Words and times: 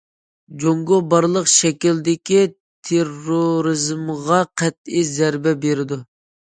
جۇڭگو 0.61 0.97
بارلىق 1.11 1.51
شەكىلدىكى 1.57 2.41
تېررورىزمغا 2.91 4.43
قەتئىي 4.65 5.09
زەربە 5.15 5.57
بېرىدۇ. 5.67 6.03